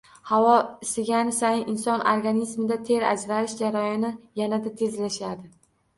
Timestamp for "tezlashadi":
4.81-5.51